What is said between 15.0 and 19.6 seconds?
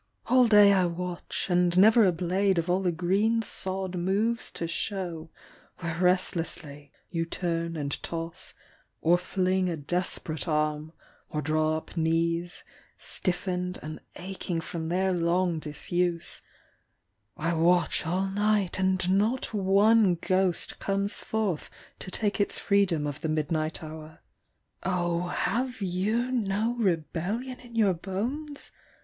long disuse; I watch all night and not